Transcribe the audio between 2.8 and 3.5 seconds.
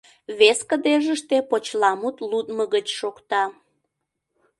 шокта.